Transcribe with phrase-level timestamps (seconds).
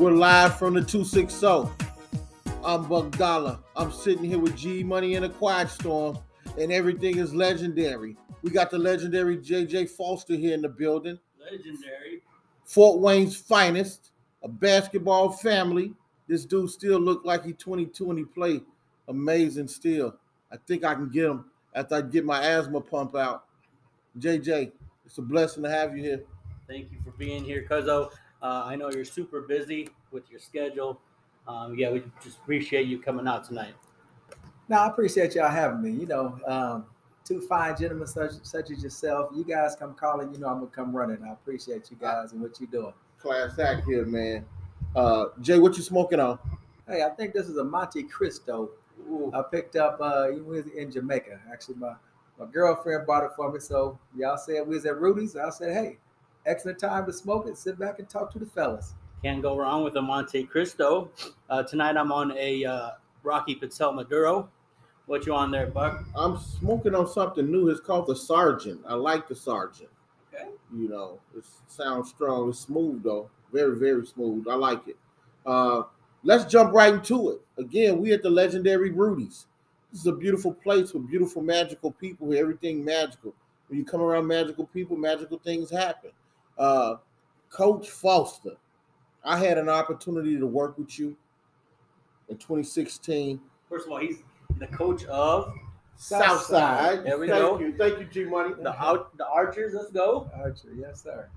[0.00, 1.70] We're live from the 260.
[2.64, 3.58] I'm Buck Dollar.
[3.76, 6.18] I'm sitting here with G Money in a quiet storm,
[6.58, 8.16] and everything is legendary.
[8.40, 11.18] We got the legendary JJ Foster here in the building.
[11.38, 12.22] Legendary.
[12.64, 14.12] Fort Wayne's finest,
[14.42, 15.92] a basketball family.
[16.26, 18.62] This dude still look like he 22 and he play
[19.06, 20.16] amazing still.
[20.50, 21.44] I think I can get him
[21.74, 23.44] after I get my asthma pump out.
[24.18, 24.72] JJ,
[25.04, 26.22] it's a blessing to have you here.
[26.66, 28.10] Thank you for being here, Cuzzo.
[28.42, 31.00] Uh, I know you're super busy with your schedule.
[31.46, 33.74] Um, yeah, we just appreciate you coming out tonight.
[34.68, 35.90] No, I appreciate y'all having me.
[35.90, 36.86] You know, um,
[37.24, 39.30] two fine gentlemen such such as yourself.
[39.34, 41.22] You guys come calling, you know I'm gonna come running.
[41.24, 42.94] I appreciate you guys and what you're doing.
[43.18, 44.44] Class act here, man.
[44.94, 46.38] Uh, Jay, what you smoking on?
[46.88, 48.70] Hey, I think this is a Montecristo.
[49.32, 51.40] I picked up uh was in Jamaica.
[51.52, 51.94] Actually, my
[52.38, 53.60] my girlfriend bought it for me.
[53.60, 55.36] So y'all said we was at Rudy's.
[55.36, 55.98] I said, hey,
[56.46, 57.56] excellent time to smoke it.
[57.56, 58.94] Sit back and talk to the fellas.
[59.22, 61.08] Can't go wrong with a Montecristo.
[61.48, 62.90] Uh, tonight I'm on a uh,
[63.22, 64.48] Rocky Patel Maduro.
[65.06, 66.04] What you on there, Buck?
[66.14, 67.68] I'm smoking on something new.
[67.68, 68.80] It's called the Sergeant.
[68.86, 69.90] I like the Sergeant.
[70.32, 70.48] Okay.
[70.74, 72.48] You know, it sounds strong.
[72.48, 74.46] It's smooth though, very very smooth.
[74.48, 74.96] I like it.
[75.44, 75.82] Uh,
[76.22, 77.40] let's jump right into it.
[77.58, 79.46] Again, we at the legendary Rudy's.
[79.90, 82.32] This is a beautiful place with beautiful magical people.
[82.32, 83.34] Everything magical.
[83.68, 86.10] When you come around magical people, magical things happen.
[86.58, 86.96] Uh,
[87.50, 88.56] Coach Foster,
[89.24, 91.16] I had an opportunity to work with you
[92.28, 93.40] in 2016.
[93.68, 94.18] First of all, he's
[94.58, 95.52] the coach of
[95.96, 97.04] Southside.
[97.04, 97.58] There we Thank go.
[97.58, 97.76] you.
[97.76, 98.54] Thank you, G Money.
[98.62, 99.74] the out the Archers.
[99.74, 100.30] Let's go.
[100.34, 101.28] Archer, yes, sir.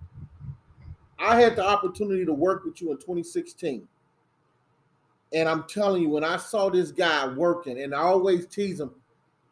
[1.20, 3.88] I had the opportunity to work with you in 2016.
[5.34, 8.92] And I'm telling you, when I saw this guy working, and I always tease him,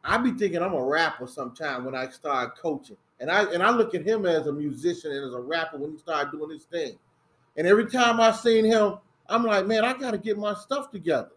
[0.03, 2.97] I be thinking I'm a rapper sometime when I start coaching.
[3.21, 5.91] And I and I look at him as a musician and as a rapper when
[5.91, 6.97] he started doing his thing.
[7.55, 8.95] And every time I seen him,
[9.29, 11.29] I'm like, man, I got to get my stuff together.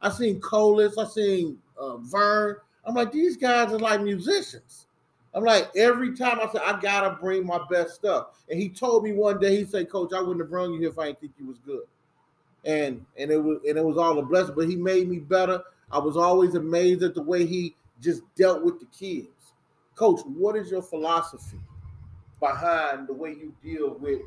[0.00, 2.56] I seen Colas, I seen uh, Vern.
[2.84, 4.86] I'm like, these guys are like musicians.
[5.34, 8.26] I'm like, every time I said, I gotta bring my best stuff.
[8.48, 10.90] And he told me one day, he said, Coach, I wouldn't have brought you here
[10.90, 11.82] if I didn't think you was good.
[12.64, 15.62] And and it was and it was all a blessing, but he made me better.
[15.90, 19.28] I was always amazed at the way he just dealt with the kids.
[19.94, 21.60] Coach, what is your philosophy
[22.40, 24.22] behind the way you deal with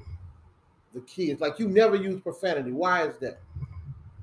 [0.94, 1.41] the kids?
[1.41, 2.72] Like you never use profanity.
[2.72, 3.39] Why is that?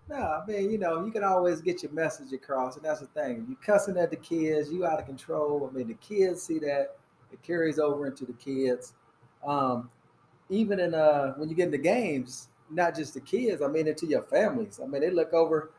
[0.09, 3.07] No, I mean, you know, you can always get your message across, and that's the
[3.07, 3.47] thing.
[3.49, 5.69] You cussing at the kids, you out of control.
[5.71, 6.97] I mean, the kids see that,
[7.33, 8.93] it carries over into the kids.
[9.47, 9.91] Um,
[10.51, 14.07] even in uh when you get into games, not just the kids, I mean into
[14.07, 14.81] your families.
[14.83, 15.71] I mean, they look over,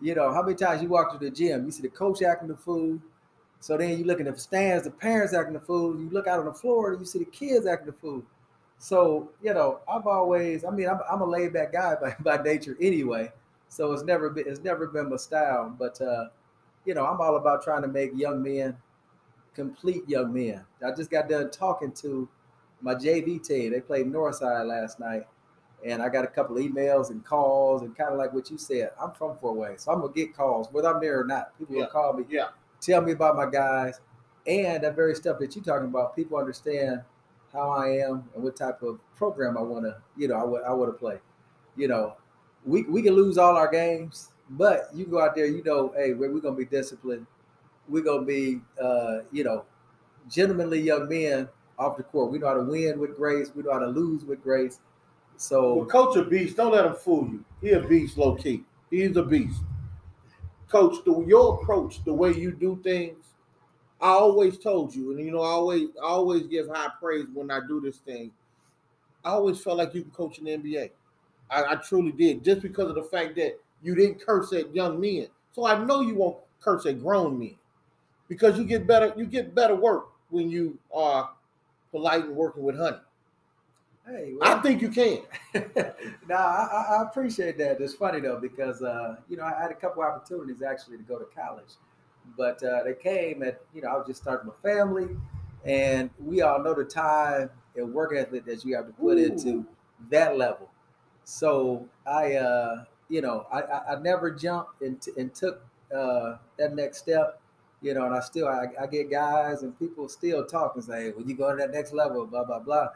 [0.00, 2.48] you know, how many times you walk to the gym, you see the coach acting
[2.48, 2.98] the fool.
[3.60, 5.98] So then you look in the stands, the parents acting the fool.
[6.00, 8.22] You look out on the floor, and you see the kids acting the fool.
[8.78, 12.42] So, you know, I've always, I mean, I'm, I'm a laid back guy by, by
[12.42, 13.30] nature anyway.
[13.68, 15.74] So it's never been it's never been my style.
[15.78, 16.28] But uh,
[16.84, 18.76] you know, I'm all about trying to make young men
[19.54, 20.64] complete young men.
[20.84, 22.28] I just got done talking to
[22.80, 23.72] my JV team.
[23.72, 25.26] They played Northside last night,
[25.84, 28.58] and I got a couple of emails and calls and kind of like what you
[28.58, 28.90] said.
[29.00, 31.56] I'm from Fort Wayne, so I'm gonna get calls whether I'm there or not.
[31.58, 31.82] People Yeah.
[31.82, 32.48] will call me, Yeah.
[32.80, 34.00] Tell me about my guys,
[34.46, 36.16] and that very stuff that you're talking about.
[36.16, 37.02] People understand
[37.52, 40.62] how I am and what type of program I want to, you know, I would
[40.62, 41.18] I want to play.
[41.76, 42.16] You know,
[42.64, 46.12] we we can lose all our games, but you go out there, you know, hey,
[46.12, 47.26] we're, we're gonna be disciplined.
[47.88, 49.64] We're gonna be, uh, you know,
[50.28, 51.48] gentlemanly young men
[51.78, 52.30] off the court.
[52.30, 53.50] We know how to win with grace.
[53.54, 54.80] We know how to lose with grace.
[55.36, 56.56] So Well, Coach a beast.
[56.56, 57.44] Don't let him fool you.
[57.60, 58.64] He a beast, low key.
[58.90, 59.60] He's a beast.
[60.70, 63.24] Coach, the, your approach, the way you do things,
[64.00, 67.50] I always told you, and you know, I always, I always give high praise when
[67.50, 68.30] I do this thing.
[69.24, 70.90] I always felt like you can coach in the NBA.
[71.50, 75.00] I, I truly did, just because of the fact that you didn't curse at young
[75.00, 75.26] men.
[75.52, 77.56] So I know you won't curse at grown men
[78.28, 79.12] because you get better.
[79.16, 81.30] You get better work when you are
[81.90, 82.98] polite and working with honey.
[84.06, 85.22] Hey, I think you can.
[86.28, 87.80] nah, I, I- I appreciate that.
[87.80, 91.18] It's funny though because uh, you know I had a couple opportunities actually to go
[91.18, 91.74] to college,
[92.36, 95.08] but uh, they came at you know I was just starting my family,
[95.64, 99.24] and we all know the time and work ethic that you have to put Ooh.
[99.24, 99.66] into
[100.10, 100.70] that level.
[101.24, 105.62] So I, uh, you know, I, I, I never jumped and, t- and took
[105.94, 107.40] uh, that next step.
[107.82, 111.04] You know, and I still I, I get guys and people still talk and say,
[111.04, 112.88] hey, when you go to that next level, blah blah blah.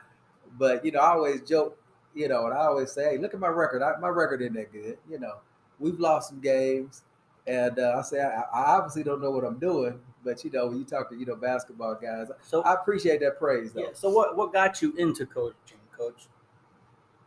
[0.59, 1.77] But you know, I always joke,
[2.15, 3.83] you know, and I always say, hey, look at my record.
[3.83, 4.99] I, my record isn't that good.
[5.11, 5.37] You know,
[5.79, 7.03] we've lost some games,
[7.47, 9.99] and uh, I say I, I obviously don't know what I'm doing.
[10.25, 13.39] But you know, when you talk to you know basketball guys, So I appreciate that
[13.39, 13.83] praise though.
[13.83, 13.89] yeah.
[13.93, 16.29] So what what got you into coaching, Coach?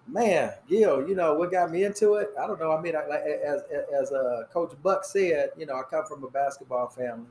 [0.09, 2.29] Man, Gil, you know what got me into it?
[2.41, 2.71] I don't know.
[2.71, 3.61] I mean, I, like as
[3.93, 7.27] as uh, Coach Buck said, you know, I come from a basketball family.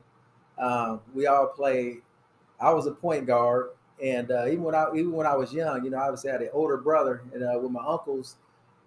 [0.59, 2.01] Um, we all played.
[2.59, 3.69] I was a point guard,
[4.03, 6.41] and uh, even when I even when I was young, you know, obviously I had
[6.43, 8.35] an older brother, and uh, with my uncles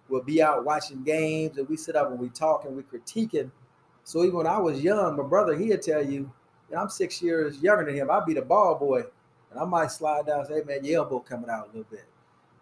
[0.08, 3.50] would be out watching games, and we sit up and we talk and we critiquing.
[4.04, 6.30] So even when I was young, my brother he'd tell you,
[6.70, 8.10] and I'm six years younger than him.
[8.10, 9.02] I'd be the ball boy,
[9.50, 11.86] and I might slide down and say, "Hey man, your elbow coming out a little
[11.90, 12.04] bit."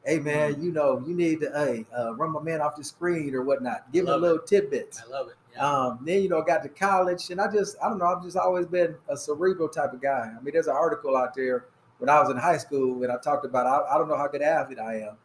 [0.05, 0.62] Hey man, Mm-hmm.
[0.62, 3.93] you know you need to hey uh, run my man off the screen or whatnot.
[3.93, 5.03] Give him a little tidbits.
[5.06, 5.35] I love it.
[5.55, 5.67] Yeah.
[5.67, 8.37] Um, then you know, got to college, and I just I don't know, I've just
[8.37, 10.33] always been a cerebral type of guy.
[10.37, 11.67] I mean, there's an article out there
[11.99, 14.29] when I was in high school, and I talked about I, I don't know how
[14.29, 15.17] good athlete I am.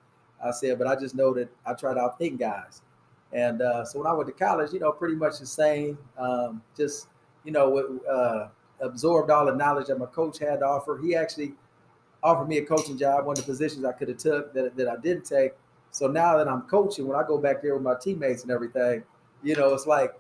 [0.44, 2.81] I said, but I just know that I try to outthink guys.
[3.31, 5.98] And uh, so when I went to college, you know, pretty much the same.
[6.18, 7.08] Um, just
[7.44, 8.48] you know, uh,
[8.86, 11.00] absorbed all the knowledge that my coach had to offer.
[11.02, 11.54] He actually
[12.22, 14.88] offered me a coaching job, one of the positions I could have took that, that
[14.88, 15.54] I didn't take.
[15.92, 19.04] So now that I'm coaching, when I go back there with my teammates and everything,
[19.44, 20.14] you know, it's like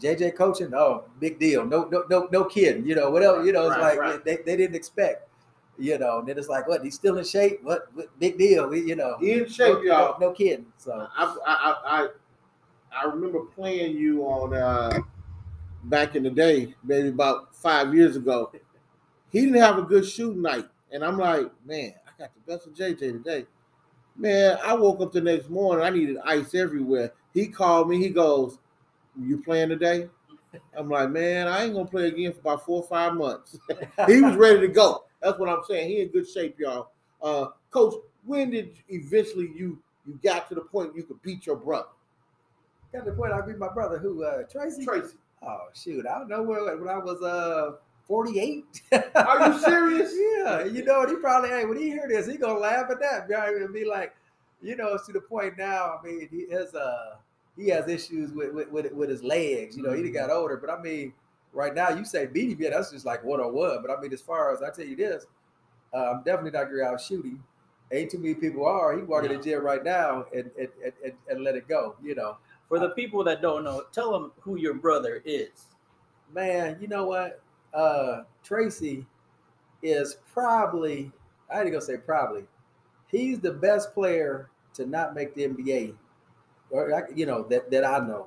[0.00, 0.72] JJ coaching.
[0.74, 1.64] Oh, big deal.
[1.64, 2.86] No, no, no, no kidding.
[2.86, 3.44] You know, whatever.
[3.44, 4.24] You know, it's Right, like right.
[4.24, 5.25] they, they didn't expect.
[5.78, 6.82] You know, and then it's like, what?
[6.82, 7.60] He's still in shape.
[7.62, 7.88] What?
[7.94, 8.68] what big deal.
[8.68, 10.16] We- You know, He in shape, no, y'all.
[10.20, 10.66] No, no kidding.
[10.78, 12.08] So I, I, I, I,
[13.02, 14.98] I remember playing you on uh,
[15.84, 18.50] back in the day, maybe about five years ago.
[19.30, 22.66] He didn't have a good shooting night, and I'm like, man, I got the best
[22.66, 23.44] of JJ today.
[24.16, 27.12] Man, I woke up the next morning, I needed ice everywhere.
[27.34, 27.98] He called me.
[27.98, 28.56] He goes,
[29.20, 30.08] "You playing today?"
[30.74, 33.58] I'm like, man, I ain't gonna play again for about four or five months.
[34.06, 35.04] he was ready to go.
[35.26, 35.88] That's what I'm saying.
[35.88, 36.90] He in good shape, y'all.
[37.20, 37.94] Uh, Coach,
[38.24, 39.76] when did eventually you
[40.06, 41.88] you got to the point you could beat your brother,
[42.92, 44.84] got to the point I beat my brother, who uh, Tracy.
[44.84, 45.16] Tracy?
[45.42, 48.82] Oh shoot, I don't know where when I was uh 48.
[49.16, 50.14] Are you serious?
[50.38, 53.28] yeah, you know, he probably hey when he hear this, he gonna laugh at that.
[53.28, 53.52] Right?
[53.52, 54.14] And be like,
[54.62, 55.98] you know, it's to the point now.
[55.98, 57.16] I mean, he has uh
[57.56, 59.76] he has issues with with, with, with his legs.
[59.76, 61.12] You know, he done got older, but I mean,
[61.56, 63.82] right now you say yeah, that's just like one on one.
[63.82, 65.26] But I mean, as far as I tell you this,
[65.94, 67.42] uh, I'm definitely not great out shooting.
[67.92, 68.96] Ain't too many people are.
[68.96, 69.42] He walking walk in the No.
[69.42, 71.96] gym right now and and, and, and and let it go.
[72.02, 72.36] You know.
[72.68, 75.66] For the people that don't know, tell them who your brother is.
[76.34, 77.40] Man, you know what?
[77.74, 79.06] Uh Tracy
[79.82, 81.12] is probably
[81.52, 82.44] I ain't gonna say probably.
[83.08, 85.94] He's the best player to not make the NBA,
[86.70, 88.26] or you know that that I know.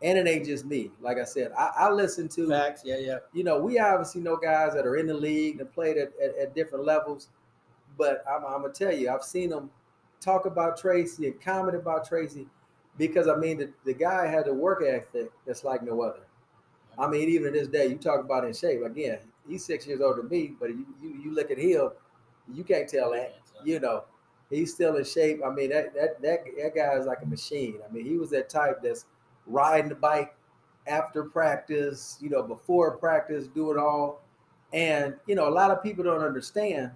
[0.00, 0.92] And it ain't just me.
[1.00, 2.82] Like I said, I, I listen to Facts.
[2.84, 3.18] Yeah, yeah.
[3.32, 6.36] you know, we obviously know guys that are in the league and played at, at,
[6.36, 7.28] at different levels.
[7.96, 9.70] But I'm, I'm gonna tell you, I've seen them
[10.20, 12.46] talk about Tracy and comment about Tracy
[12.96, 16.20] because I mean the, the guy had a work ethic that's like no other.
[16.98, 18.82] I mean, even to this day, you talk about in shape.
[18.84, 19.18] Again,
[19.48, 21.90] he's six years older than me, but you you, you look at him,
[22.52, 23.36] you can't tell that.
[23.64, 24.04] You know,
[24.50, 25.40] he's still in shape.
[25.44, 27.78] I mean, that that that that guy is like a machine.
[27.88, 29.06] I mean, he was that type that's
[29.48, 30.34] riding the bike
[30.86, 34.22] after practice, you know, before practice, do it all.
[34.72, 36.90] And you know, a lot of people don't understand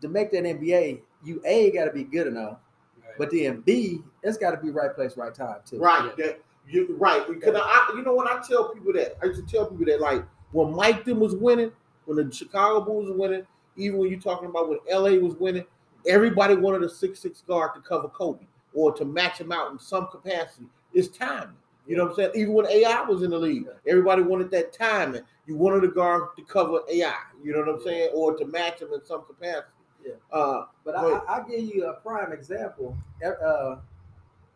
[0.00, 2.58] to make that NBA, you A got to be good enough,
[3.02, 3.14] Right.
[3.18, 5.78] but then B, it's got to be right place, right time too.
[5.78, 6.16] Right.
[6.16, 7.26] That you right.
[7.28, 10.00] Because I, you know, when I tell people that, I used to tell people that
[10.00, 11.72] like when Mike them was winning,
[12.06, 13.46] when the Chicago Bulls were winning,
[13.76, 15.64] even when you're talking about when LA was winning,
[16.06, 19.78] everybody wanted a six six guard to cover Kobe or to match him out in
[19.78, 20.66] some capacity.
[20.94, 21.56] It's timing.
[21.86, 22.30] You know what I'm saying?
[22.36, 25.22] Even when AI was in the league, everybody wanted that timing.
[25.46, 27.14] You wanted a guard to cover AI.
[27.42, 29.66] You know what I'm saying, or to match him in some capacity.
[30.04, 30.12] Yeah.
[30.32, 31.18] Uh, But Go I.
[31.18, 32.96] I, I'll give you a prime example.
[33.24, 33.76] Uh,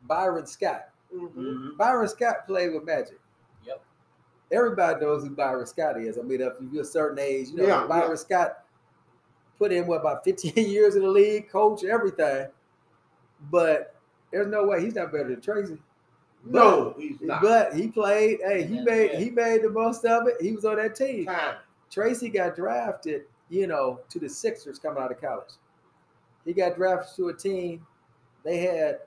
[0.03, 0.89] Byron Scott.
[1.15, 1.77] Mhm.
[1.77, 3.19] Byron Scott played with Magic.
[3.67, 3.83] Yep.
[4.53, 6.19] Everybody knows who Byron Scott is.
[6.19, 8.17] I mean, if you're a certain age, you know Yeah, Byron yeah.
[8.17, 8.65] Scott
[9.59, 12.49] put in what about 15 years in the league, coach, everything.
[13.51, 13.95] But
[14.31, 15.79] there's no way he's not better than Tracy.
[16.47, 17.43] No, he's not.
[17.43, 18.41] But he played.
[18.45, 19.19] Hey, he Yeah, made yeah.
[19.19, 20.41] he made the most of it.
[20.41, 21.27] He was on that team.
[21.27, 21.57] Timing.
[21.91, 25.53] Tracy got drafted, you know, to the Sixers coming out of college.
[26.45, 27.87] He got drafted to a team.
[28.45, 28.99] They had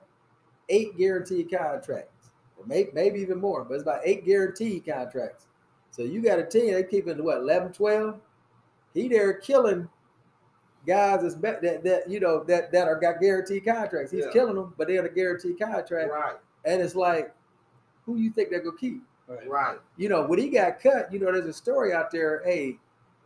[0.68, 5.46] eight guaranteed contracts, or maybe, maybe even more, but it's about eight guaranteed contracts.
[5.90, 8.20] So you got a team, they keeping what, 11, 12?
[8.94, 9.88] He there killing
[10.86, 14.10] guys that's that, that you know that that are got guaranteed contracts.
[14.10, 14.30] He's Yeah.
[14.32, 16.10] killing them, but they're on a guaranteed contract.
[16.10, 16.36] Right.
[16.64, 17.34] And it's like,
[18.04, 19.02] who you think they're gonna keep?
[19.26, 19.48] Right.
[19.48, 19.78] Right.
[19.98, 22.42] you know, when he got cut, you know, there's a story out there.
[22.46, 22.78] Hey,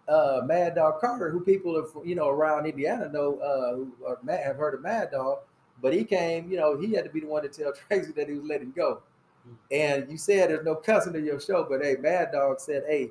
[0.09, 4.19] uh, Mad Dog Carter, who people have, you know, around Indiana know, uh, who are,
[4.25, 5.39] mad- have heard of Mad Dog,
[5.81, 8.29] but he came, you know, he had to be the one to tell Tracy that
[8.29, 9.03] he was letting go.
[9.73, 13.11] And you said there's no cussing in your show, but hey, Mad Dog said, hey,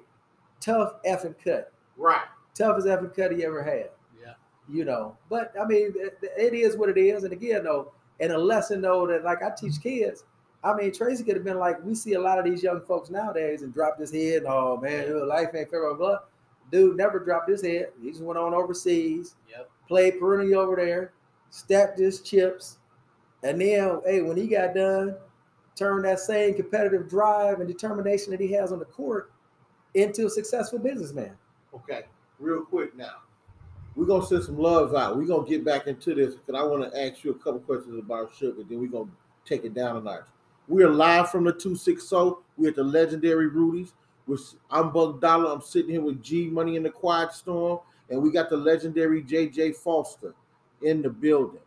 [0.59, 2.25] tough effing cut, Right.
[2.55, 3.89] toughest effing cut he ever had
[4.21, 4.33] Yeah.
[4.69, 5.17] you know.
[5.29, 7.23] But I mean, it, it is what it is.
[7.23, 10.23] And again, though, And a lesson though that like I teach kids.
[10.63, 13.09] I mean, Tracy could have been like, we see a lot of these young folks
[13.09, 14.43] nowadays and dropped his head.
[14.47, 16.19] Oh man, life ain't fair, blah, blah.
[16.71, 17.89] Dude never dropped his head.
[18.01, 19.69] He just went on overseas, Yep.
[19.87, 21.13] played perennial over there,
[21.49, 22.77] stacked his chips,
[23.43, 25.15] and then hey, when he got done,
[25.75, 29.31] turned that same competitive drive and determination that he has on the court
[29.95, 31.35] into a successful businessman.
[31.73, 32.03] Okay,
[32.39, 33.15] real quick now.
[33.95, 35.17] We're gonna send some love out.
[35.17, 37.97] We're gonna get back into this because I want to ask you a couple questions
[37.99, 39.11] about sugar, then we're gonna
[39.45, 40.23] take it down a notch.
[40.67, 42.33] We are live from the 260.
[42.57, 43.93] We're at the legendary Rudy's.
[44.27, 45.51] With I'm Buck Dollar.
[45.51, 47.79] I'm sitting here with G Money in the Quiet Storm,
[48.09, 50.35] and we got the legendary JJ Foster
[50.83, 51.59] in the building.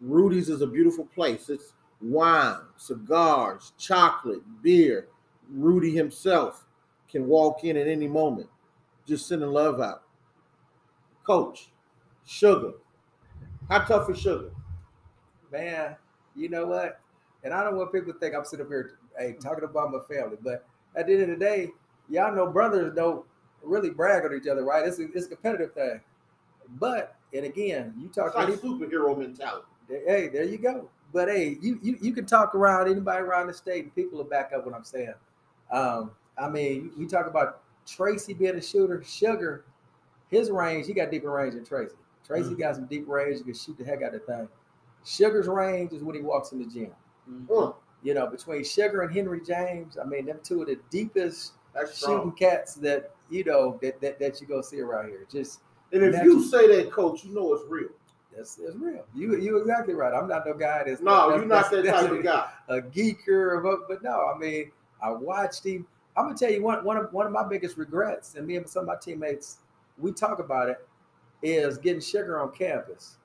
[0.00, 1.48] Rudy's is a beautiful place.
[1.48, 5.08] It's wine, cigars, chocolate, beer.
[5.48, 6.66] Rudy himself
[7.08, 8.48] can walk in at any moment.
[9.06, 10.02] Just sending love out.
[11.24, 11.70] Coach,
[12.26, 12.72] sugar.
[13.68, 14.50] How tough is sugar?
[15.52, 15.96] Man,
[16.34, 17.00] you know what?
[17.44, 19.98] And I don't want people to think I'm sitting up here, hey, talking about my
[20.14, 20.36] family.
[20.42, 20.64] But
[20.96, 21.68] at the end of the day,
[22.08, 23.24] y'all know brothers don't
[23.62, 24.86] really brag on each other, right?
[24.86, 26.00] It's a, it's a competitive thing.
[26.78, 29.66] But and again, you talk It's like any- superhero mentality.
[29.88, 30.88] hey, there you go.
[31.12, 34.24] But hey, you you you can talk around anybody around the state, and people will
[34.24, 35.12] back up what I'm saying.
[35.70, 39.64] Um, I mean, we talk about Tracy being a shooter, Sugar,
[40.32, 41.94] his range, he got deeper range than Tracy.
[42.26, 42.58] Tracy Mhm.
[42.58, 44.48] got some deep range, he can shoot the heck out of the thing.
[45.04, 46.92] Sugar's range is when he walks in the gym.
[47.48, 47.72] Huh,
[48.02, 51.52] You know, between Sugar and Henry James, I mean, them two are the deepest
[51.94, 55.24] shooting cats that you know that that, that you go see around here.
[55.30, 55.60] Just
[55.92, 57.88] And if you say that, coach, you know it's real.
[58.34, 59.04] that's, that's real.
[59.14, 60.12] You you exactly right.
[60.14, 62.50] I'm not no guy that's No, that's- you're not that that's- type of guy.
[62.68, 64.72] a geeker, but, but no, I mean,
[65.02, 65.86] I watched him.
[66.16, 68.68] I'm gonna tell you one one of one of my biggest regrets, and me and
[68.68, 69.58] some of my teammates,
[69.98, 70.76] we talk about it,
[71.42, 73.16] is getting sugar on campus.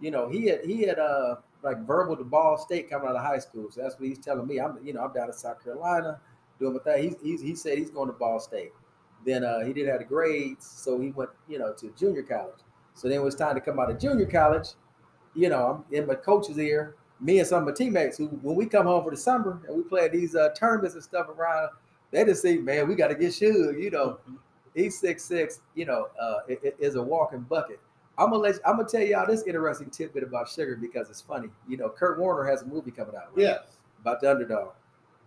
[0.00, 3.22] You know, he had he had uh like verbal to Ball State coming out of
[3.22, 4.60] high school, so that's what he's telling me.
[4.60, 6.20] I'm you know I'm down in South Carolina
[6.58, 7.02] doing my thing.
[7.02, 8.72] He's, he's he said he's going to Ball State.
[9.24, 12.60] Then uh, he didn't have the grades, so he went you know to junior college.
[12.94, 14.68] So then it was time to come out of junior college.
[15.34, 18.54] You know, I'm in my coach's ear me and some of my teammates who, when
[18.54, 21.70] we come home for the summer and we play these uh, tournaments and stuff around,
[22.10, 23.82] they just say, man, we got to get Suge.
[23.82, 24.18] You know,
[24.74, 25.60] he's six six.
[25.74, 26.40] You know, uh,
[26.78, 27.80] is a walking bucket.
[28.16, 31.48] I'm gonna let I'm gonna tell y'all this interesting tidbit about Sugar because it's funny.
[31.68, 33.42] You know, Kurt Warner has a movie coming out right?
[33.42, 33.78] Yes.
[34.00, 34.72] about the underdog.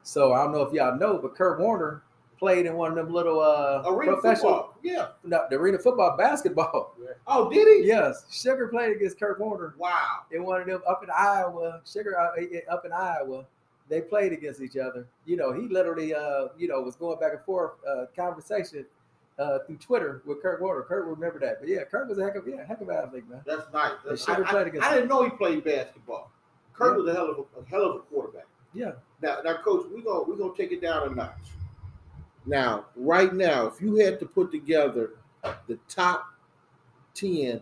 [0.03, 2.03] So I don't know if y'all know, but Kurt Warner
[2.39, 4.77] played in one of them little uh, Arena professional, football.
[4.83, 5.07] Yeah.
[5.23, 6.95] no, the arena football basketball.
[7.25, 7.87] Oh, did he?
[7.87, 10.19] yes, Sugar played against Kurt Warner Wow.
[10.31, 12.29] in one of them up in Iowa, Sugar uh,
[12.71, 13.45] up in Iowa.
[13.89, 15.07] They played against each other.
[15.25, 18.85] You know, he literally, uh, you know, was going back and forth uh, conversation
[19.39, 20.81] uh, through Twitter with Kurt Warner.
[20.81, 22.95] Kurt will remember that, but yeah, Kurt was a heck of yeah, heck of an
[22.95, 23.41] athlete, man.
[23.45, 23.93] That's nice.
[24.07, 26.31] That's, They I, played I, against I didn't know he played basketball.
[26.73, 28.45] Kurt was a hell of a, a hell of a quarterback.
[28.73, 28.91] Yeah,
[29.21, 31.31] Now, now, coach, we're gonna we're gonna take it down a notch.
[32.45, 35.11] Now, right now, if you had to put together
[35.67, 36.27] the top
[37.13, 37.61] ten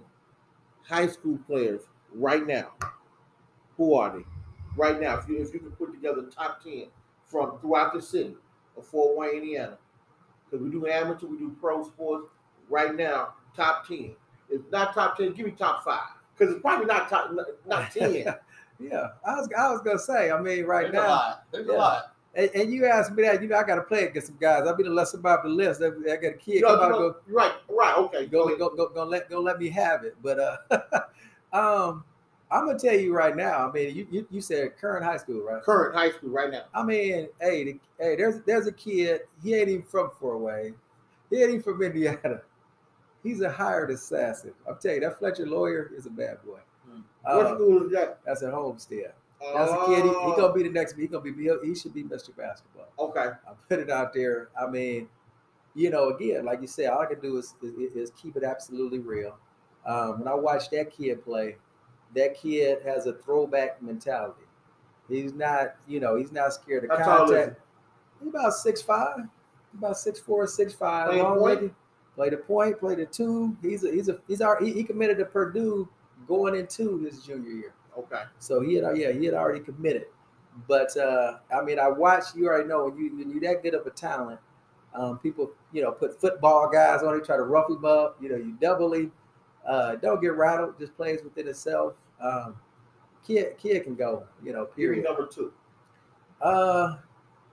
[0.83, 1.81] high school players
[2.13, 2.71] right now,
[3.77, 4.25] who are they?
[4.75, 6.87] Right now, if you if you could put together the top ten
[7.25, 8.35] from throughout the city
[8.75, 9.77] of Fort Wayne, Indiana,
[10.49, 12.27] because we do amateur, we do pro sports.
[12.69, 14.15] Right now, top ten.
[14.49, 17.31] If not top ten, give me top five, because it's probably not top
[17.67, 18.13] not ten.
[18.79, 19.07] yeah.
[19.25, 21.13] I was I was gonna say, I mean, right There's a now.
[21.13, 21.43] lot.
[21.51, 21.73] There's Yeah.
[21.73, 22.11] a lot.
[22.37, 24.67] And, and you asked me that, you know, I got to play against some guys.
[24.67, 25.81] I'll be the less about the list.
[25.81, 28.25] I, I got a kid You know, come out you know, go, right, right, okay.
[28.25, 28.59] go, ahead.
[28.59, 30.17] go, go, go, let, go, let me have it.
[30.21, 30.99] But uh,
[31.53, 32.03] um,
[32.55, 33.67] I'm gonna tell you right now.
[33.67, 35.61] I mean, you, you, you said current high school, right?
[35.61, 36.63] current high school right now.
[36.73, 39.21] I mean, hey, the, hey, there's there's a kid.
[39.43, 40.75] He ain't even from Fort Wayne.
[41.29, 42.41] He ain't even from Indiana.
[43.23, 44.53] He's a hired assassin.
[44.69, 46.59] I'm telling you, that Fletcher Loyer is a bad boy.
[47.23, 48.19] what Uh, school is that?
[48.25, 49.13] that's at Homestead.
[49.41, 50.03] That's a kid.
[50.03, 50.95] He, he Oh, gonna be the next.
[50.95, 51.33] He gonna be.
[51.63, 52.35] He should be Mr.
[52.35, 52.87] Basketball.
[52.99, 53.29] okay.
[53.47, 54.49] I put it out there.
[54.59, 55.09] I mean,
[55.73, 58.43] you know, again, like you said, all I can do is is, is keep it
[58.43, 59.37] absolutely real.
[59.85, 61.57] Um, when I watch that kid play,
[62.15, 64.41] that kid has a throwback mentality.
[65.07, 67.59] He's not, you know, he's not scared of How contact.
[68.19, 69.19] He's about six five,
[69.77, 71.09] about six four, six five.
[71.09, 71.73] Playing long point?
[72.15, 73.55] Played a point, played a two.
[73.61, 75.87] He's a he's a he's already, he, he committed to Purdue
[76.27, 77.73] going into his junior year.
[77.97, 78.23] Okay.
[78.39, 80.05] So he had, yeah, he had already committed.
[80.67, 82.35] But uh, I mean, I watched.
[82.35, 84.39] You already know when you when you that good of a talent,
[84.93, 88.17] um, people you know put football guys on it, try to rough him up.
[88.21, 89.11] You know, you double him.
[89.67, 90.79] Uh, don't get rattled.
[90.79, 91.93] Just plays within itself.
[92.21, 92.55] Um,
[93.25, 94.25] kid, kid can go.
[94.43, 95.03] You know, period.
[95.03, 95.51] number two.
[96.41, 96.97] Uh,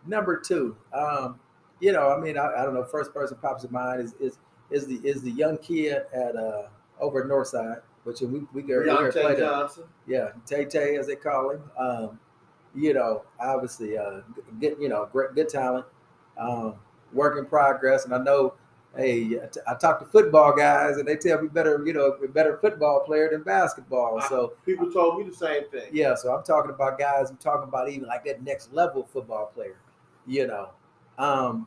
[0.07, 0.77] number two.
[0.93, 1.39] Um,
[1.81, 2.85] you know, I mean, I, I don't know.
[2.85, 4.39] First person pops in mind is is
[4.71, 6.69] is the is the young kid at uh
[7.01, 7.83] over at Northside.
[8.05, 9.39] which we we get Deontay.
[9.39, 9.85] Johnson.
[10.07, 11.63] Yeah, Tay Tay as they call him.
[11.79, 12.21] Um,
[12.75, 14.21] you know, obviously, uh,
[14.61, 15.85] good, you know, great, good talent,
[16.39, 16.75] um,
[17.13, 18.05] work in progress.
[18.05, 18.55] And I know,
[18.97, 22.07] hey, I t- I talk to football guys, and they tell me better, you know,
[22.23, 24.21] a better football player than basketball.
[24.29, 25.89] So People told me the same thing.
[25.93, 27.31] yeah, so I'm talking about guys.
[27.31, 29.77] I'm talking about even like that next level football player.
[30.27, 30.69] You know,
[31.19, 31.67] um,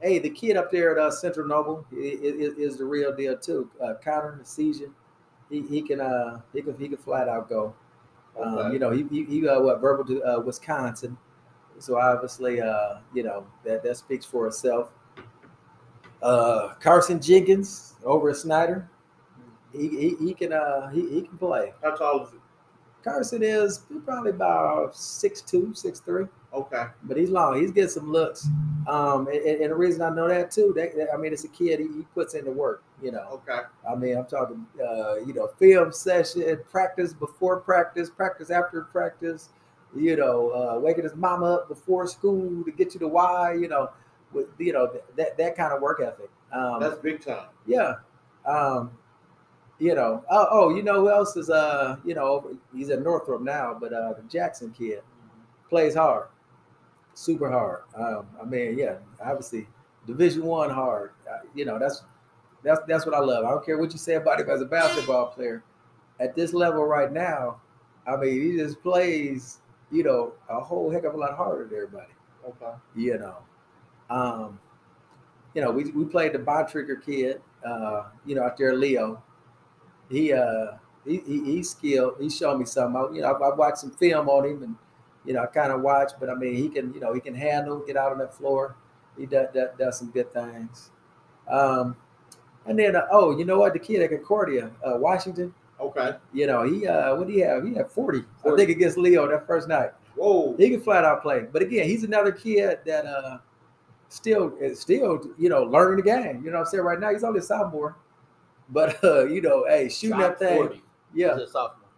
[0.00, 3.70] hey, the kid up there at uh, Central Noble is, is the real deal too.
[3.80, 4.90] Uh, Connor Essegian,
[5.50, 7.74] he he can uh he can he can flat out go.
[8.40, 8.72] Um, Okay.
[8.72, 11.16] you know, he he, he uh, what verbal to uh, Wisconsin,
[11.78, 14.90] so obviously uh you know that that speaks for itself.
[16.24, 18.88] Uh, Carson Jenkins over at Snider,
[19.72, 21.72] he he, he can uh he, he can play.
[21.82, 22.40] How tall is it?
[23.04, 26.84] Carson is probably about six two, six three, Okay.
[27.04, 27.60] but he's long.
[27.60, 28.48] He's getting some looks.
[28.88, 31.48] Um, and, and the reason I know that too, that, that- I mean, it's a
[31.48, 31.80] kid.
[31.80, 32.82] He, he puts in the work.
[33.02, 33.60] You know, Okay.
[33.90, 39.50] I mean, I'm talking, uh, you know, film session, practice before practice, practice after practice.
[39.96, 43.54] You know, uh, waking his mama up before school to get you to why.
[43.54, 43.90] You know,
[44.34, 46.30] with you know that that kind of work ethic.
[46.52, 47.48] Um, That's big time.
[47.66, 47.94] yeah.
[48.46, 48.90] Um,
[49.78, 53.42] you know, oh, oh, you know who else is uh, you know, he's at Northrop
[53.42, 55.02] now, but uh the Jackson kid
[55.68, 56.28] plays hard,
[57.14, 57.82] super hard.
[57.96, 59.66] Um, I mean, yeah, obviously
[60.06, 61.12] Division One hard.
[61.28, 62.02] Uh, you know, that's
[62.62, 63.44] that's that's what I love.
[63.44, 65.64] I don't care what you say about him as a basketball player.
[66.20, 67.60] At this level right now,
[68.06, 69.58] I mean, he just plays,
[69.90, 72.12] you know, a whole heck of a lot harder than everybody
[72.46, 72.72] Okay.
[72.94, 73.36] you know.
[74.10, 74.58] Um,
[75.54, 79.22] you know, we, we played the Bontrager kid, uh, you know, out there, Leo.
[80.10, 80.72] He uh
[81.06, 82.16] he, he he's skilled.
[82.20, 83.00] He showed me something.
[83.00, 84.76] I, you know, I, I watched some film on him, and
[85.24, 87.34] you know, I kind of watched, but I mean, he can, you know, he can
[87.34, 88.76] handle, get out on that floor.
[89.16, 90.90] He does, does, does some good things.
[91.48, 91.96] Um,
[92.66, 93.72] and then, uh, oh, you know what?
[93.72, 95.54] The kid at Concordia, uh, Washington.
[95.80, 96.12] Okay.
[96.32, 97.64] You know, he uh, what do he have?
[97.64, 99.90] He had forty, I think, against Leo that first night.
[100.16, 100.54] Whoa.
[100.56, 101.46] He can flat out play.
[101.50, 103.38] But again, he's another kid that uh
[104.14, 106.42] still still, you know, learning the game.
[106.44, 106.84] You know what I'm saying?
[106.84, 107.96] Right now, he's only a sophomore.
[108.70, 110.56] But uh, you know, hey, shooting Shot that thing.
[110.56, 110.82] 40
[111.14, 111.34] Yeah.
[111.34, 111.88] as a sophomore.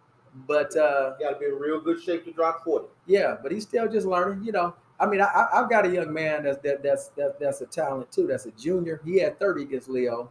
[0.47, 2.87] But uh You got to be in real good shape to drop 40.
[3.07, 4.75] yeah, but he's still just learning, you know.
[4.99, 7.65] I mean, I, I- I've got a young man that's that, that's that, that's a
[7.65, 8.27] talent too.
[8.27, 9.01] That's a junior.
[9.05, 10.29] He had 30 against Leo,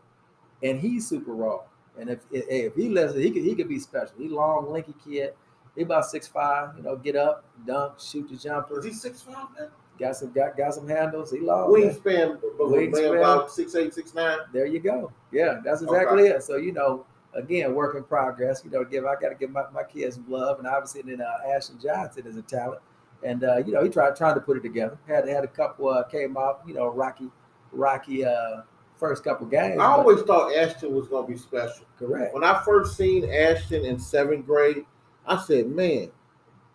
[0.63, 1.61] and he's super raw.
[1.99, 4.15] And if if, if he lets it, he could he could be special.
[4.19, 5.33] He long, lanky kid.
[5.75, 6.77] He about six five.
[6.77, 8.79] You know, get up, dunk, shoot the jumper.
[8.87, 9.27] Is he 6'5
[9.59, 9.69] now?
[9.99, 11.33] Got some got, got some handles.
[11.33, 11.71] He long.
[11.71, 13.19] Wingspan, Wingspan.
[13.19, 14.53] about 6'8, 6'9.
[14.53, 15.13] There you go.
[15.33, 16.43] Yeah, that's exactly it.
[16.43, 18.63] So you know, again, work in progress.
[18.65, 21.21] You know, give I got to give my, my kids some love, and obviously then
[21.21, 22.83] uh, Ashton Johnson is a talent,
[23.23, 24.99] and uh, you know he tried trying to put it together.
[25.07, 27.31] Had had a couple uh, came off you know, rocky,
[27.73, 28.63] rocky uh,
[28.97, 29.79] first couple games.
[29.79, 31.87] I always thought Ashton was going to be special.
[31.99, 32.35] correct.
[32.35, 34.85] When I first seen Ashton in seventh grade,
[35.27, 36.11] I said, man,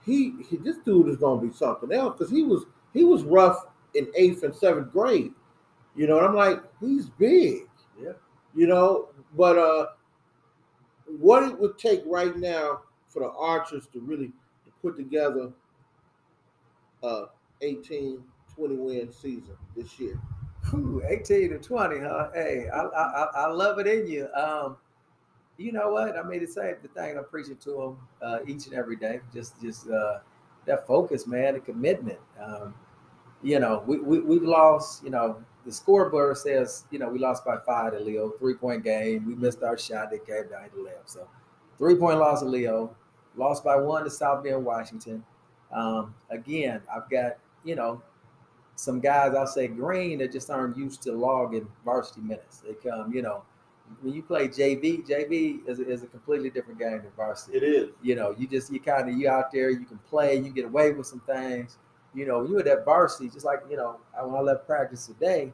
[0.05, 3.23] he, he this dude is going to be something else because he was he was
[3.23, 5.33] rough in eighth and seventh grade.
[5.95, 7.63] You know, and I'm like, he's big.
[8.01, 8.13] Yeah.
[8.55, 9.87] You know, but uh
[11.19, 15.51] what it would take right now for the Archers to really to put together
[17.03, 17.25] a
[17.61, 18.23] 18,
[18.55, 20.19] 20 win season this year.
[20.69, 22.29] Whew, 18 to 20, huh?
[22.33, 24.27] Hey, I, I I- I love it in you.
[24.33, 24.77] Um,
[25.57, 26.17] you know what?
[26.17, 29.21] I mean, the same the thing I'm preaching to them uh, each and every day.
[29.33, 30.19] Just just uh,
[30.65, 32.19] that focus, man, the commitment.
[32.41, 32.73] Um,
[33.43, 35.03] you know, we, we we've lost.
[35.03, 38.83] You know, the scoreboard says you know we lost by five to Leo, three point
[38.83, 39.25] game.
[39.25, 40.11] We missed our shot.
[40.11, 41.09] They came down to left.
[41.09, 41.27] So
[41.77, 42.95] three point loss to Leo,
[43.35, 45.23] lost by one to South Bend, Washington.
[45.71, 48.01] Um, again, I've got you know
[48.75, 52.63] some guys I'll say green that just aren't used to logging varsity minutes.
[52.65, 53.43] They come, you know,
[54.01, 57.57] when you play JV, JV is a, is a completely different game than varsity.
[57.57, 57.89] It is.
[58.01, 60.65] You know, you just you kind of you out there, you can play, you get
[60.65, 61.77] away with some things.
[62.13, 65.07] You know, you at that varsity, just like you know, I when I left practice
[65.07, 65.53] today,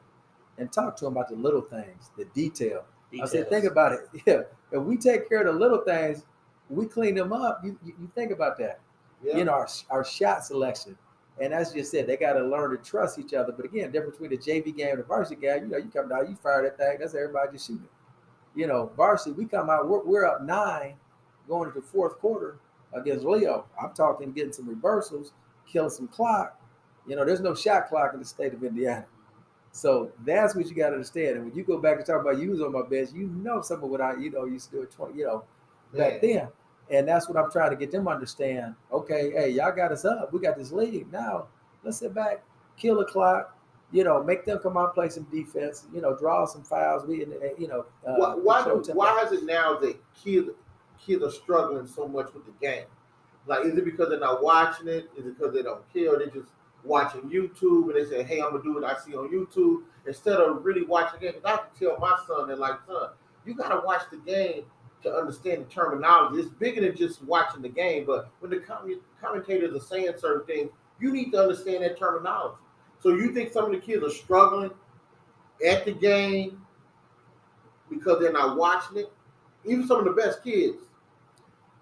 [0.58, 2.84] and talked to them about the little things, the detail.
[3.21, 4.00] I said, think about it.
[4.26, 6.26] Yeah, if we take care of the little things,
[6.69, 7.62] we clean them up.
[7.63, 8.80] You you, you think about that
[9.23, 9.38] Yeah.
[9.38, 10.97] you know, our, our shot selection.
[11.39, 13.52] And as you said, they got to learn to trust each other.
[13.52, 16.10] But again, difference between the JV game and the varsity game, you know, you come
[16.10, 17.88] down, you fire that thing, that's everybody just shooting.
[18.58, 20.96] You know, varsity, we come out, we're, we're up nine
[21.48, 22.58] going into the fourth quarter
[22.91, 23.65] against Leo.
[23.82, 25.32] I'm talking getting some reversals,
[25.72, 26.60] killing some clock.
[27.08, 29.06] You know, there's no shot clock in the state of Indiana.
[29.72, 31.36] So that's what you got to understand.
[31.36, 33.62] And when you go back and talk about you was on my bench, you know
[33.62, 35.43] some of what I, you know, used to do at 20, you know,
[35.93, 36.34] back Man.
[36.34, 36.48] then.
[36.89, 38.74] And that's what I'm trying to get them to understand.
[38.91, 40.34] Okay, hey, y'all got us up.
[40.34, 41.12] We got this lead.
[41.12, 41.48] Now
[41.84, 42.43] let's sit back,
[42.78, 43.57] kill the clock,
[43.91, 47.06] you know, make them come out, play some defense, you know, draw some fouls.
[47.06, 47.26] We,
[47.58, 50.50] you know, uh, why why, do, why is it now that kill
[51.00, 52.86] kids are struggling so much with the game?
[53.45, 55.10] Like, is it because they're not watching it?
[55.17, 56.17] Is it because they don't care?
[56.17, 56.50] They're just
[56.84, 60.39] watching YouTube and they say, "Hey, I'm gonna do what I see on YouTube," instead
[60.39, 61.36] of really watching it.
[61.36, 63.12] Because I can tell my son that, like, son,
[63.45, 64.65] you gotta watch the game
[65.04, 66.41] to understand the terminology.
[66.41, 70.45] It's bigger than just watching the game, but when the com- commentators are saying certain
[70.45, 72.58] things, you need to understand that terminology.
[73.00, 74.72] So you think some of the kids are struggling
[75.68, 76.62] at the game
[77.90, 79.12] because they're not watching it?
[79.66, 80.78] Even some of the best kids.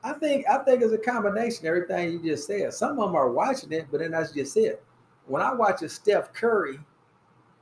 [0.04, 1.66] I think I think it's a combination.
[1.66, 2.74] Everything you just said.
[2.74, 4.84] Some of them are watching it, but then that's just it.
[5.26, 6.80] When I watch a Steph Curry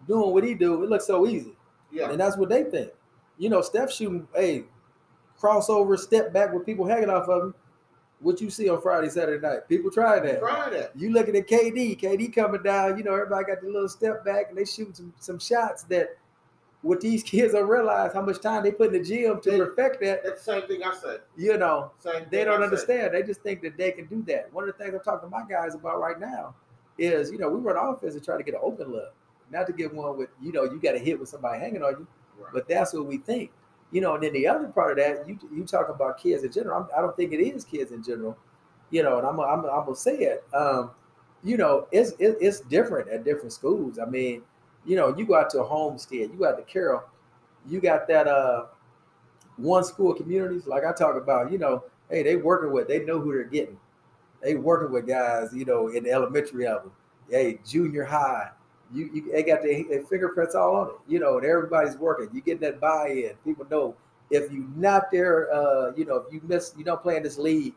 [0.07, 1.55] doing what he do, it looks so easy,
[1.91, 2.09] Yeah.
[2.11, 2.91] and that's what they think.
[3.37, 4.65] You know, Steph shooting a
[5.39, 7.55] crossover, step back with people hanging off of him.
[8.23, 10.39] What you see on Friday, Saturday night, people try that.
[10.39, 10.91] Try that.
[10.95, 12.97] You looking at KD, KD coming down.
[12.97, 16.17] You know, everybody got the little step back, and they shooting some some shots that.
[16.81, 19.57] What these kids don't realize how much time they put in the gym to They-
[19.57, 20.21] perfect that.
[20.23, 21.21] That's the same thing I said.
[21.37, 22.25] You know, Same.
[22.29, 22.63] they don't I said.
[22.65, 23.13] understand.
[23.13, 24.51] They just think that they can do that.
[24.53, 26.55] One of the things I'm talking to my guys about right now
[26.97, 29.13] is, you know, we run offense and try to get an open look,
[29.49, 31.91] not to get one with, you know, you got to hit with somebody hanging on
[31.91, 32.07] you.
[32.37, 32.49] Right.
[32.53, 33.51] But that's what we think,
[33.93, 34.15] you know.
[34.15, 36.81] And then the other part of that, you you talk about kids in general.
[36.81, 38.37] I'm, I don't think it is kids in general,
[38.89, 39.19] you know.
[39.19, 40.43] And I'm I'm, I'm gonna say it.
[40.53, 40.91] Um,
[41.43, 43.99] you know, it's it, it's different at different schools.
[43.99, 44.41] I mean,
[44.85, 47.01] you know, you go out to a homestead, you go out to
[47.69, 48.65] you got that uh
[49.57, 51.51] one school communities like I talk about.
[51.51, 53.77] You know, hey, they working with, they know who they're getting.
[54.41, 56.91] They working with guys, you know, in the elementary level,
[57.29, 58.49] hey, junior high.
[58.93, 62.29] You, you they got their, their fingerprints all on it, you know, and everybody's working.
[62.33, 63.33] You get that buy-in.
[63.45, 63.95] People know
[64.29, 67.37] if you're not there, uh, you know, if you miss, you don't play in this
[67.37, 67.73] league,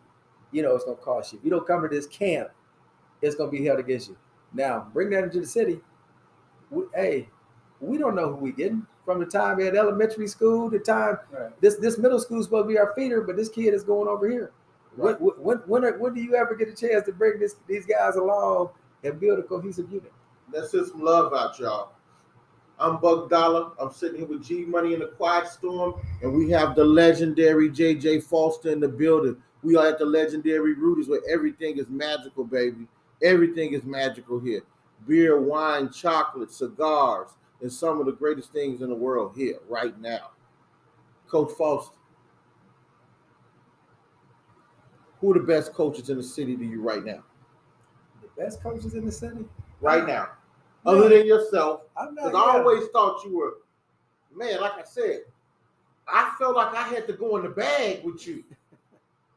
[0.53, 1.39] you know, it's gonna cost you.
[1.39, 2.51] If you don't come to this camp,
[3.23, 4.17] it's gonna be held against you.
[4.53, 5.81] Now, bring that into the city.
[6.71, 7.29] We, hey,
[7.81, 11.61] we don't know who we getting from the time at elementary school to time Right.
[11.61, 14.09] this this middle school is supposed to be our feeder, but this kid is going
[14.09, 14.51] over here.
[14.97, 17.85] When, when, when, are- when do you ever get a chance to bring this, these
[17.87, 18.71] guys along
[19.05, 20.13] and build a cohesive unit?
[20.53, 21.93] Let's send some love out, y'all.
[22.79, 23.73] I'm Buck Dollar.
[23.81, 27.71] I'm sitting here with G Money in the Quiet Storm, and we have the legendary
[27.71, 29.37] JJ Foster in the building.
[29.63, 32.87] We are at the legendary Rudy's where everything is magical, baby.
[33.23, 34.63] Everything is magical here.
[35.09, 37.31] Beer, wine, chocolate, cigars,
[37.61, 40.31] and some of the greatest things in the world here right now.
[41.29, 41.97] Coach Foster,
[45.21, 47.25] who are the best coaches in the city to you right now?
[48.23, 49.45] The best coaches in the city.
[49.81, 50.29] Right now,
[50.87, 52.15] other than yourself, I'm.
[52.15, 53.55] Because I always thought you were,
[54.35, 55.21] man, like I said,
[56.09, 58.45] I felt like I had to go in the bag with you.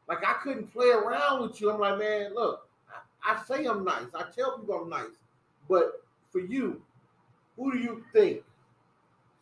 [0.08, 1.70] Like I couldn't play around with you.
[1.70, 2.66] I'm like, man, look,
[3.22, 4.06] I, I say I'm nice.
[4.12, 5.14] I tell people I'm nice.
[5.68, 6.82] But for you,
[7.56, 8.42] who do you think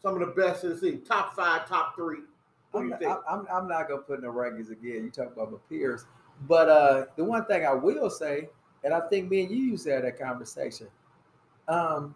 [0.03, 0.99] some of the best in the city?
[0.99, 2.19] Top five, top three.
[2.73, 3.17] Who do I'm, you not, think?
[3.31, 5.05] I'm, I'm not gonna put in the rankings again.
[5.05, 6.05] You talk about my peers,
[6.47, 8.51] but uh, the one thing I will say,
[8.85, 10.89] and I think me and you used to have that conversation.
[11.69, 12.15] Um,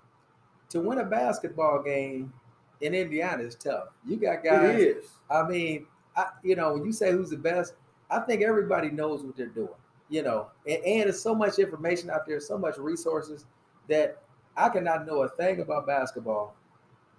[0.71, 2.33] to win a basketball game
[2.81, 3.89] in Indiana is tough.
[4.07, 4.75] You got guys.
[4.75, 5.05] it is.
[5.31, 7.75] I mean, I, you know, when you say who's the best,
[8.11, 9.69] I think everybody knows what they're doing.
[10.09, 13.47] You know, and, and there's so much information out there, so much resources
[13.89, 14.23] that
[14.57, 16.55] I cannot know a thing about basketball,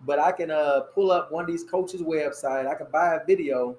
[0.06, 2.67] but I can uh, pull up one of these coaches' website.
[2.67, 3.75] I can buy a video,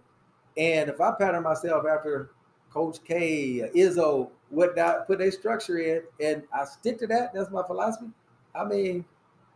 [0.57, 2.31] and if I pattern myself after
[2.71, 7.51] Coach K, Izzo, what that put a structure in, and I stick to that, that's
[7.51, 8.11] my philosophy.
[8.55, 9.05] I mean,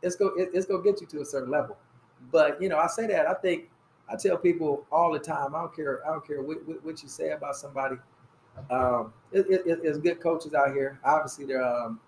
[0.02, 1.76] it's go it- it's gonna get you to a certain level.
[2.32, 3.70] But you know, I say that I think
[4.10, 5.54] I tell people all the time.
[5.54, 6.06] I don't care.
[6.06, 7.96] I don't care what, what, what you say about somebody.
[8.70, 10.98] Um, it, it- it's good coaches out here.
[11.04, 12.00] Obviously, there um,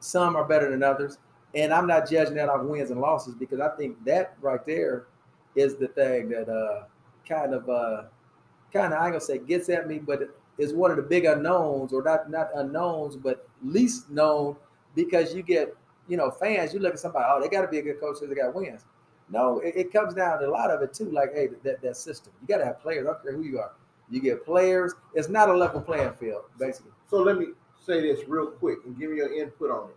[0.00, 1.18] some are better than others,
[1.54, 5.06] and I'm not judging that off wins and losses because I think that right there
[5.56, 6.84] is the thing that uh,
[7.28, 8.04] kind of uh,
[8.72, 11.24] kind of I ain't gonna say gets at me, but is one of the big
[11.24, 14.56] unknowns, or not not unknowns, but least known
[14.94, 15.74] because you get
[16.08, 16.74] you know fans.
[16.74, 18.54] You look at somebody, oh, they got to be a good coach because they got
[18.54, 18.84] wins.
[19.30, 21.10] No, it, it comes down to a lot of it too.
[21.10, 22.32] Like, hey, that, that system.
[22.40, 23.06] You got to have players.
[23.06, 23.72] I don't care who you are.
[24.10, 24.94] You get players.
[25.14, 26.92] It's not a level playing field, basically.
[27.10, 27.48] So let me
[27.84, 29.96] say this real quick and give me your input on it.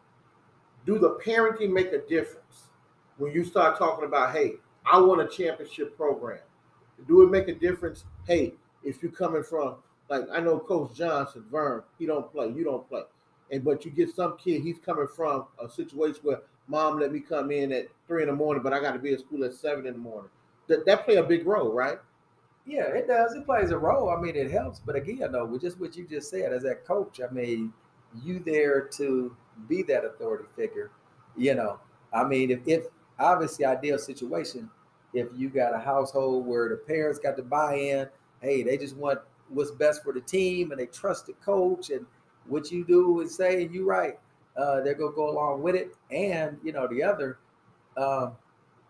[0.85, 2.69] Do the parenting make a difference
[3.17, 4.53] when you start talking about, hey,
[4.91, 6.39] I want a championship program?
[7.07, 8.03] Do it make a difference?
[8.27, 9.75] Hey, if you're coming from
[10.11, 13.03] like I know Coach Johnson, Vern, he don't play, you don't play.
[13.49, 17.21] And but you get some kid, he's coming from a situation where mom let me
[17.21, 19.53] come in at three in the morning, but I got to be at school at
[19.53, 20.29] seven in the morning.
[20.67, 21.97] That that play a big role, right?
[22.65, 23.33] Yeah, it does.
[23.33, 24.09] It plays a role.
[24.09, 24.79] I mean, it helps.
[24.79, 27.73] But again, though, with just what you just said, as that coach, I mean,
[28.21, 29.35] you there to
[29.67, 30.91] be that authority figure.
[31.37, 31.79] You know,
[32.13, 32.83] I mean, if, if
[33.17, 34.69] obviously ideal situation,
[35.13, 38.07] if you got a household where the parents got to buy in,
[38.41, 39.19] hey, they just want
[39.53, 42.05] what's best for the team and they trust the coach and
[42.47, 44.19] what you do and say and you right.
[44.57, 45.95] Uh, they're gonna go along with it.
[46.11, 47.39] And you know, the other,
[47.97, 48.33] um,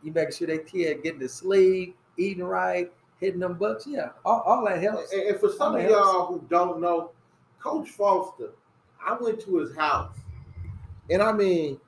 [0.03, 3.85] you making sure they kid getting to sleep, eating right, hitting them books.
[3.85, 5.11] Yeah, all, all that helps.
[5.13, 7.11] And, and for some of y'all who don't know,
[7.59, 8.51] Coach Foster,
[9.05, 10.15] I went to his house,
[11.09, 11.79] and I mean,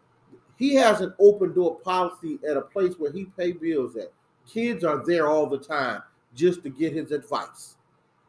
[0.57, 4.11] he has an open door policy at a place where he pay bills at.
[4.47, 6.03] Kids are there all the time
[6.35, 7.75] just to get his advice.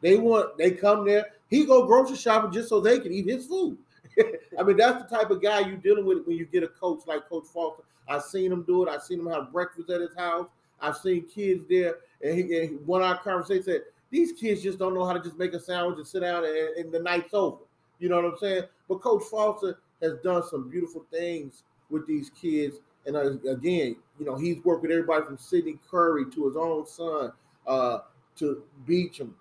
[0.01, 1.27] They want they come there.
[1.49, 3.77] He go grocery shopping just so they can eat his food.
[4.59, 7.01] I mean, that's the type of guy you're dealing with when you get a coach
[7.05, 7.83] like Coach Foster.
[8.07, 8.89] I've seen him do it.
[8.89, 10.47] I've seen him have breakfast at his house.
[10.79, 13.81] I've seen kids there, and he, and one of our conversations said,
[14.11, 16.55] "These kids just don't know how to just make a sandwich and sit down, and,
[16.77, 17.57] and the night's over."
[17.99, 18.63] You know what I'm saying?
[18.87, 24.25] But Coach Foster has done some beautiful things with these kids, and uh, again, you
[24.25, 27.31] know, he's worked with everybody from Sidney Curry to his own son
[27.65, 27.99] uh,
[28.37, 29.35] to Beecham.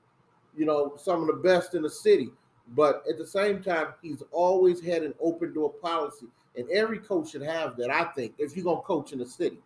[0.57, 2.31] You know, some of the best in the city.
[2.69, 7.31] But at the same time, he's always had an open door policy, and every coach
[7.31, 7.91] should have that.
[7.91, 9.59] I think if you're gonna coach in the city.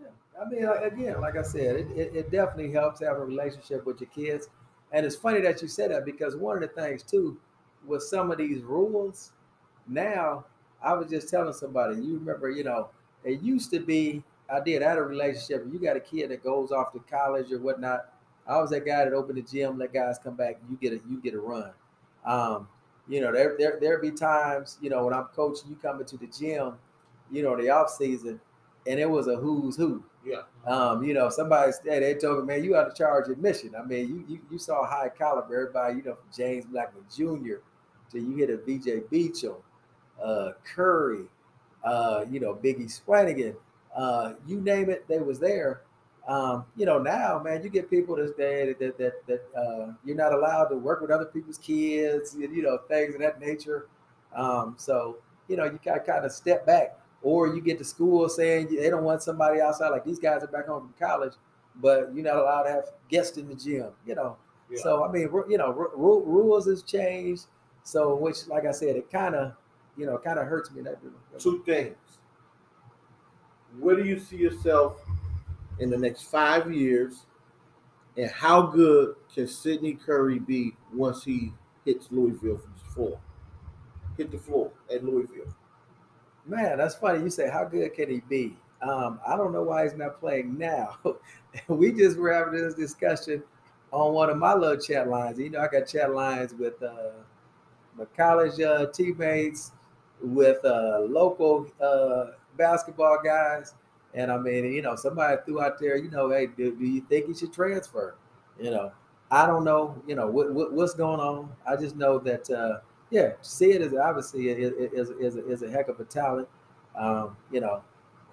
[0.00, 0.08] Yeah,
[0.40, 4.00] I mean, again, like I said, it, it, it definitely helps have a relationship with
[4.00, 4.48] your kids.
[4.92, 7.38] And it's funny that you said that because one of the things too,
[7.86, 9.32] with some of these rules,
[9.86, 10.44] now
[10.82, 12.88] I was just telling somebody, you remember, you know,
[13.24, 15.66] it used to be I did I had a relationship.
[15.70, 18.12] You got a kid that goes off to college or whatnot.
[18.48, 20.98] I was that guy that opened the gym, let guys come back, and you get
[20.98, 21.70] a you get a run.
[22.24, 22.68] Um,
[23.08, 26.16] you know, there there there be times, you know, when I'm coaching, you come into
[26.16, 26.74] the gym,
[27.30, 28.40] you know, the off season,
[28.86, 30.02] and it was a who's who.
[30.24, 30.42] Yeah.
[30.66, 33.74] Um, you know, somebody said they told me, man, you got to charge admission.
[33.78, 37.60] I mean, you you, you saw high caliber, everybody, you know, from James Blackman Jr.
[38.10, 39.54] to you hit a VJ Beecham,
[40.22, 41.26] uh, Curry,
[41.84, 43.54] uh, you know, Biggie Swanigan,
[43.94, 45.82] uh, you name it, they was there.
[46.26, 49.94] Um, you know, now, man, you get people this day that that that, that uh,
[50.04, 53.38] you're not allowed to work with other people's kids, you you know, things of that
[53.40, 53.88] nature.
[54.34, 58.28] Um, so, you know, you got kind of step back, or you get to school
[58.28, 59.90] saying they don't want somebody outside.
[59.90, 61.34] Like these guys are back home from college,
[61.76, 63.92] but you're not allowed to have guests in the gym.
[64.04, 64.36] You know,
[64.68, 64.78] Yeah.
[64.82, 67.46] so I mean, you know, ru- ru- rules has changed.
[67.84, 69.54] So, which, like I said, it kind of,
[69.96, 70.82] you know, kind of hurts me.
[70.82, 70.98] That
[71.38, 72.18] Two things.
[73.78, 75.05] Where do you see yourself
[75.78, 77.26] in the next five years,
[78.16, 81.52] and how good can Sidney Curry be once he
[81.84, 83.20] hits Louisville from the floor?
[84.16, 85.54] Hit the floor at Louisville.
[86.46, 87.22] Man, that's funny.
[87.22, 88.56] You say, how good can he be?
[88.80, 90.96] Um, I don't know why he's not playing now.
[91.68, 93.42] we just were having this discussion
[93.90, 95.38] on one of my little chat lines.
[95.38, 97.12] You know, I got chat lines with uh,
[97.96, 99.72] my college uh, teammates,
[100.22, 103.74] with uh, local uh, basketball guys.
[104.14, 107.02] And I mean, you know, somebody threw out there, you know, hey, do, do you
[107.02, 108.16] think he should transfer?
[108.58, 108.92] You know,
[109.30, 111.50] I don't know, you know, what, what what's going on.
[111.66, 115.70] I just know that, uh, yeah, Sid is obviously is, is, is, a, is a
[115.70, 116.48] heck of a talent,
[116.98, 117.82] um, you know,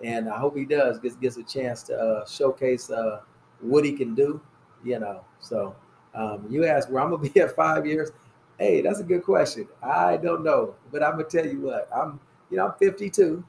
[0.04, 3.22] and I hope he does gets gets a chance to uh, showcase uh,
[3.60, 4.42] what he can do,
[4.84, 5.24] you know.
[5.40, 5.76] So
[6.14, 8.12] um, you ask where I'm gonna be at five years.
[8.60, 9.68] Hey, that's a good question.
[9.82, 11.90] I don't know, but I'm gonna tell you what.
[11.96, 13.44] I'm, you know, I'm 52,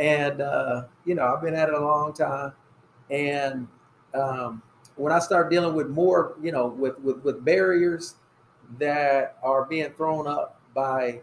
[0.00, 2.52] and uh, you know, I've been at it a long time.
[3.10, 3.68] And
[4.14, 4.62] um,
[4.96, 8.16] when I start dealing with more, you know, with with, with barriers
[8.78, 11.20] that are being thrown up by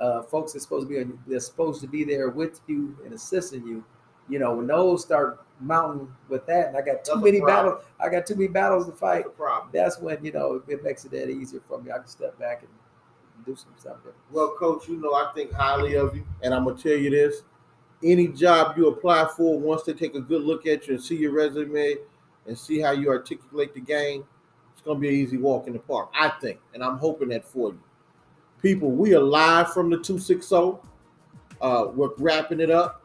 [0.00, 3.66] uh, folks that's supposed to be that's supposed to be there with you and assisting
[3.66, 3.84] you,
[4.28, 7.84] you know, when those start mounting with that, and I got too That's many battles,
[7.98, 9.70] I got too many battles to fight That's problem.
[9.72, 11.90] that's when you know it makes it that easier for me.
[11.90, 12.70] I can step back and
[13.44, 13.96] do some stuff.
[13.96, 14.16] different.
[14.30, 17.42] Well, coach, you know I think highly of you, and I'm gonna tell you this:
[18.02, 21.16] any job you apply for, once they take a good look at you and see
[21.16, 21.96] your resume
[22.46, 24.24] and see how you articulate the game,
[24.72, 26.10] it's gonna be an easy walk in the park.
[26.14, 27.80] I think, and I'm hoping that for you.
[28.62, 30.78] People, we are live from the 260.
[31.60, 33.02] Uh, we're wrapping it up.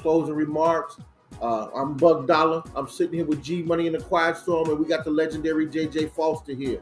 [0.00, 0.96] Closing remarks.
[1.42, 2.62] Uh, I'm Buck Dollar.
[2.74, 5.66] I'm sitting here with G Money in the Quiet Storm, and we got the legendary
[5.66, 6.80] JJ Foster here.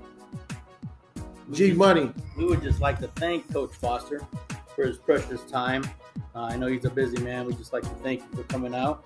[1.50, 2.12] G Money.
[2.36, 4.26] We would just like to thank Coach Foster
[4.74, 5.84] for his precious time.
[6.36, 7.46] Uh, I know he's a busy man.
[7.46, 9.04] We just like to thank you for coming out.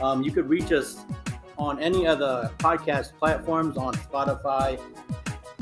[0.00, 1.04] Um, you could reach us
[1.58, 4.80] on any of the podcast platforms on Spotify,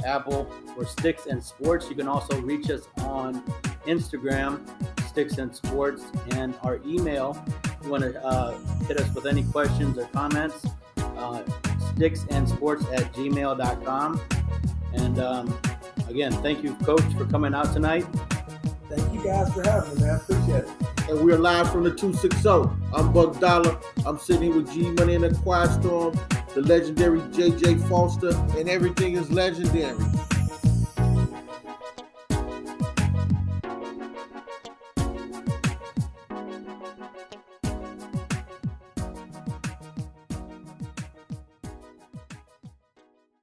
[0.04, 1.88] Apple, or Sticks and Sports.
[1.88, 3.42] You can also reach us on
[3.86, 4.60] Instagram,
[5.08, 7.42] Sticks and Sports, and our email.
[7.64, 10.66] If you want to uh, hit us with any questions or comments,
[10.98, 11.42] uh,
[11.94, 14.20] sticksandsports at gmail.com.
[14.92, 15.58] And um,
[16.08, 18.06] again, thank you, Coach, for coming out tonight.
[19.24, 20.16] Guys for having me, man.
[20.16, 20.68] Appreciate it.
[21.08, 22.46] and we're live from the 260.
[22.94, 23.78] I'm Buck Dollar.
[24.04, 26.14] I'm sitting here with G Money in the Quiet Storm.
[26.54, 29.96] the legendary JJ Foster, and everything is legendary.